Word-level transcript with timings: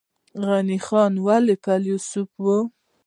غني 0.45 0.77
خان 0.85 1.13
ولې 1.25 1.55
فلسفي 1.63 2.39
و؟ 2.43 2.45